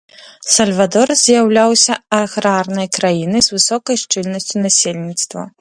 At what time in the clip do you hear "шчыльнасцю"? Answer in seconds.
4.07-4.55